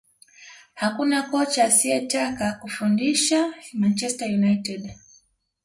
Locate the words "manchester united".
3.73-4.91